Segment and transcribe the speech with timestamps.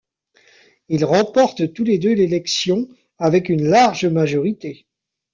[0.89, 2.87] Ils remportent tous les deux l'élection,
[3.19, 4.87] avec une large majorité.